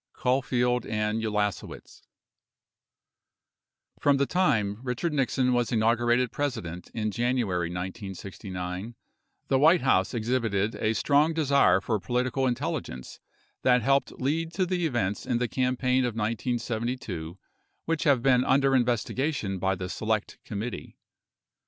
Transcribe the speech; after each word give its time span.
Caulfield 0.13 0.83
and 0.87 1.21
Ulasewicz 1.21 2.01
From 3.99 4.17
the 4.17 4.25
time 4.25 4.79
Richard 4.81 5.13
Nixon 5.13 5.53
was 5.53 5.71
inaugurated 5.71 6.31
President 6.31 6.89
in 6.95 7.11
Janu 7.11 7.41
ary 7.51 7.69
1969, 7.69 8.95
the 9.47 9.59
White 9.59 9.81
House 9.81 10.15
exhibited 10.15 10.73
a 10.73 10.95
strong 10.95 11.35
desire 11.35 11.79
for 11.79 11.99
political 11.99 12.47
intelligence 12.47 13.19
that 13.61 13.83
helped 13.83 14.13
lead 14.19 14.51
to 14.53 14.65
the 14.65 14.87
events 14.87 15.27
in 15.27 15.37
the 15.37 15.47
campaign 15.47 15.99
of 16.03 16.15
1972 16.15 17.37
which 17.85 18.03
have 18.05 18.23
been 18.23 18.43
under 18.43 18.75
investigation 18.75 19.59
by 19.59 19.75
the 19.75 19.87
Select 19.87 20.39
Committee. 20.43 20.97